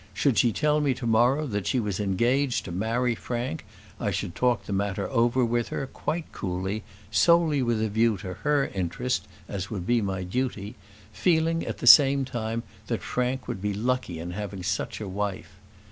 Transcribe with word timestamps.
Should 0.15 0.39
she 0.39 0.51
tell 0.51 0.81
me 0.81 0.95
to 0.95 1.05
morrow 1.05 1.45
that 1.45 1.67
she 1.67 1.79
was 1.79 1.99
engaged 1.99 2.65
to 2.65 2.71
marry 2.71 3.13
Frank, 3.13 3.63
I 3.99 4.09
should 4.09 4.33
talk 4.33 4.65
the 4.65 4.73
matter 4.73 5.07
over 5.11 5.45
with 5.45 5.67
her, 5.67 5.85
quite 5.85 6.31
coolly, 6.31 6.81
solely 7.11 7.61
with 7.61 7.79
a 7.83 7.87
view 7.87 8.17
to 8.17 8.33
her 8.33 8.65
interest, 8.73 9.27
as 9.47 9.69
would 9.69 9.85
be 9.85 10.01
my 10.01 10.23
duty; 10.23 10.73
feeling, 11.13 11.63
at 11.67 11.77
the 11.77 11.85
same 11.85 12.25
time, 12.25 12.63
that 12.87 13.03
Frank 13.03 13.47
would 13.47 13.61
be 13.61 13.75
lucky 13.75 14.17
in 14.17 14.31
having 14.31 14.63
such 14.63 14.99
a 14.99 15.07
wife. 15.07 15.51